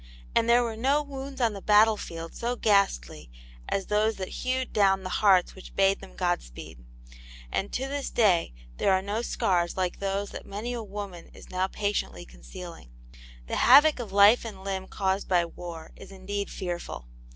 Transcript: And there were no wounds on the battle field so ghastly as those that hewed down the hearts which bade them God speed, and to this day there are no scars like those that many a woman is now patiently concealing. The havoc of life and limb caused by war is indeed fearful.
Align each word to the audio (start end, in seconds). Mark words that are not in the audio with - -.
And 0.33 0.49
there 0.49 0.63
were 0.63 0.75
no 0.75 1.03
wounds 1.03 1.39
on 1.39 1.53
the 1.53 1.61
battle 1.61 1.95
field 1.95 2.33
so 2.33 2.55
ghastly 2.55 3.29
as 3.69 3.85
those 3.85 4.15
that 4.15 4.29
hewed 4.29 4.73
down 4.73 5.03
the 5.03 5.11
hearts 5.21 5.53
which 5.53 5.75
bade 5.75 5.99
them 5.99 6.15
God 6.15 6.41
speed, 6.41 6.83
and 7.51 7.71
to 7.73 7.87
this 7.87 8.09
day 8.09 8.51
there 8.77 8.93
are 8.93 9.03
no 9.03 9.21
scars 9.21 9.77
like 9.77 9.99
those 9.99 10.31
that 10.31 10.43
many 10.43 10.73
a 10.73 10.81
woman 10.81 11.29
is 11.35 11.51
now 11.51 11.67
patiently 11.67 12.25
concealing. 12.25 12.89
The 13.45 13.57
havoc 13.57 13.99
of 13.99 14.11
life 14.11 14.43
and 14.43 14.63
limb 14.63 14.87
caused 14.87 15.27
by 15.27 15.45
war 15.45 15.91
is 15.95 16.11
indeed 16.11 16.49
fearful. 16.49 17.05